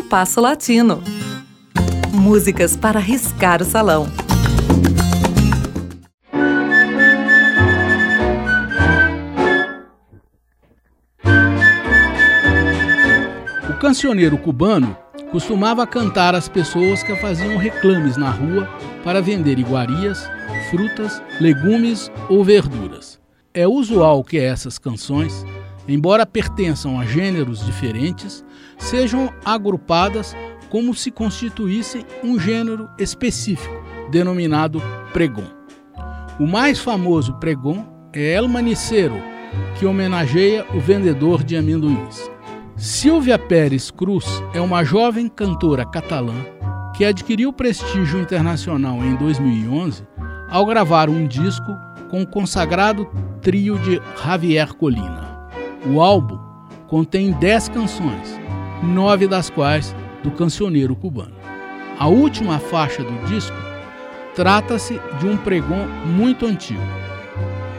Compasso 0.00 0.40
Latino. 0.40 1.02
Músicas 2.10 2.74
para 2.74 2.98
riscar 2.98 3.60
o 3.60 3.66
salão. 3.66 4.06
O 13.68 13.78
cancioneiro 13.78 14.38
cubano 14.38 14.96
costumava 15.30 15.86
cantar 15.86 16.34
às 16.34 16.48
pessoas 16.48 17.02
que 17.02 17.14
faziam 17.16 17.58
reclames 17.58 18.16
na 18.16 18.30
rua 18.30 18.66
para 19.04 19.20
vender 19.20 19.58
iguarias, 19.58 20.26
frutas, 20.70 21.22
legumes 21.38 22.10
ou 22.28 22.42
verduras. 22.42 23.20
É 23.52 23.68
usual 23.68 24.24
que 24.24 24.38
essas 24.38 24.78
canções, 24.78 25.44
embora 25.86 26.24
pertençam 26.24 26.98
a 26.98 27.04
gêneros 27.04 27.64
diferentes, 27.64 28.42
sejam 28.80 29.32
agrupadas 29.44 30.36
como 30.68 30.94
se 30.94 31.10
constituíssem 31.10 32.04
um 32.24 32.38
gênero 32.38 32.88
específico, 32.98 33.74
denominado 34.10 34.82
pregão. 35.12 35.44
O 36.38 36.46
mais 36.46 36.80
famoso 36.80 37.34
pregão 37.34 37.86
é 38.12 38.32
El 38.34 38.48
Manicero, 38.48 39.20
que 39.78 39.86
homenageia 39.86 40.66
o 40.74 40.80
vendedor 40.80 41.44
de 41.44 41.56
amendoins. 41.56 42.30
Silvia 42.76 43.38
Pérez 43.38 43.90
Cruz 43.90 44.26
é 44.54 44.60
uma 44.60 44.82
jovem 44.82 45.28
cantora 45.28 45.84
catalã 45.84 46.34
que 46.96 47.04
adquiriu 47.04 47.52
prestígio 47.52 48.20
internacional 48.20 48.96
em 49.04 49.14
2011 49.16 50.02
ao 50.48 50.64
gravar 50.66 51.08
um 51.08 51.26
disco 51.26 51.76
com 52.08 52.22
o 52.22 52.26
consagrado 52.26 53.06
trio 53.40 53.78
de 53.78 54.00
Javier 54.22 54.74
Colina. 54.74 55.48
O 55.86 56.00
álbum 56.00 56.38
contém 56.88 57.32
10 57.32 57.68
canções, 57.68 58.40
nove 58.82 59.26
das 59.26 59.50
quais 59.50 59.94
do 60.22 60.30
cancioneiro 60.30 60.94
cubano. 60.96 61.34
A 61.98 62.06
última 62.08 62.58
faixa 62.58 63.02
do 63.02 63.26
disco 63.26 63.56
trata-se 64.34 65.00
de 65.18 65.26
um 65.26 65.36
pregão 65.36 65.86
muito 66.06 66.46
antigo, 66.46 66.80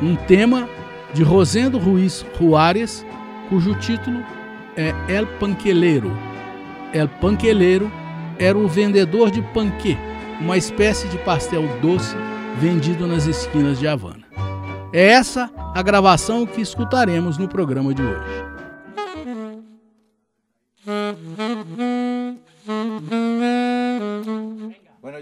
um 0.01 0.15
tema 0.15 0.67
de 1.13 1.23
Rosendo 1.23 1.77
Ruiz 1.77 2.25
Juárez, 2.39 3.05
cujo 3.49 3.75
título 3.75 4.23
é 4.75 4.93
El 5.07 5.27
Panqueleiro. 5.39 6.11
El 6.93 7.07
Panqueleiro 7.07 7.91
era 8.37 8.57
o 8.57 8.67
vendedor 8.67 9.29
de 9.31 9.41
panquê, 9.41 9.97
uma 10.39 10.57
espécie 10.57 11.07
de 11.07 11.17
pastel 11.19 11.63
doce 11.81 12.15
vendido 12.59 13.07
nas 13.07 13.27
esquinas 13.27 13.79
de 13.79 13.87
Havana. 13.87 14.23
É 14.93 15.07
essa 15.07 15.49
a 15.73 15.81
gravação 15.81 16.45
que 16.45 16.61
escutaremos 16.61 17.37
no 17.37 17.47
programa 17.47 17.93
de 17.93 18.01
hoje. 18.01 18.50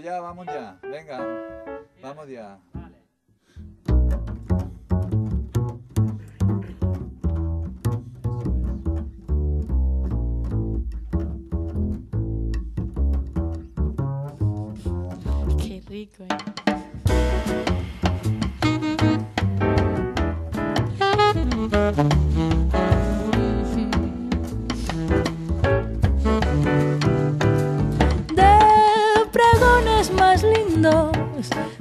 Ya, 0.02 0.20
vamos 0.20 0.46
ya. 0.46 0.78
Venga, 0.82 1.18
vamos 2.02 2.28
ya. 2.28 2.58
Qué 15.58 15.82
rico, 15.88 16.24
¿eh? 16.24 17.99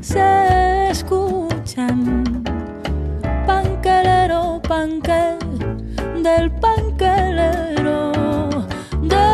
Se 0.09 0.89
escuchan. 0.89 2.43
Panquelero, 3.45 4.59
panque, 4.67 5.37
del 6.23 6.52
panquelero. 6.64 8.11
De 9.14 9.27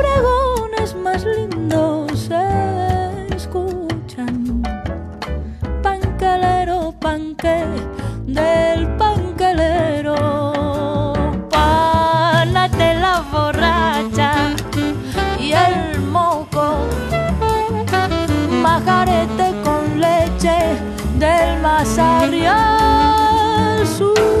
pregones 0.00 0.94
más 1.04 1.24
lindos 1.24 2.28
se 2.28 2.44
escuchan. 3.34 4.62
Panquelero, 5.82 6.92
panque, 7.00 7.64
del 8.26 8.86
panquelero. 8.98 9.85
Del 21.76 21.84
Mazarrial. 21.84 23.86
Sus 23.86 24.35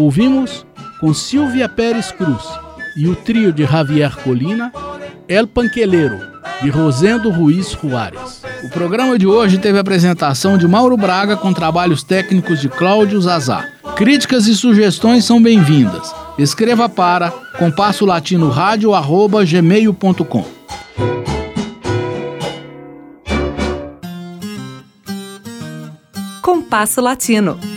Ouvimos 0.00 0.64
com 0.98 1.12
Silvia 1.12 1.68
Pérez 1.68 2.10
Cruz 2.10 2.42
e 2.96 3.06
o 3.06 3.14
trio 3.14 3.52
de 3.52 3.66
Javier 3.66 4.16
Colina, 4.16 4.72
El 5.28 5.46
Panqueleiro, 5.46 6.18
de 6.62 6.70
Rosendo 6.70 7.28
Ruiz 7.28 7.72
Juárez. 7.72 8.42
O 8.64 8.70
programa 8.70 9.18
de 9.18 9.26
hoje 9.26 9.58
teve 9.58 9.76
a 9.76 9.82
apresentação 9.82 10.56
de 10.56 10.66
Mauro 10.66 10.96
Braga 10.96 11.36
com 11.36 11.52
trabalhos 11.52 12.02
técnicos 12.02 12.62
de 12.62 12.70
Cláudio 12.70 13.20
Zazá. 13.20 13.68
Críticas 13.94 14.46
e 14.46 14.56
sugestões 14.56 15.26
são 15.26 15.42
bem-vindas. 15.42 16.14
Escreva 16.38 16.88
para 16.88 17.30
compasso 17.58 18.06
latino 18.06 18.48
rádio 18.48 18.92
gmail.com. 19.46 20.46
Compasso 26.40 27.02
Latino. 27.02 27.69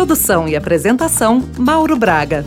Produção 0.00 0.48
e 0.48 0.56
apresentação 0.56 1.44
Mauro 1.58 1.94
Braga. 1.94 2.42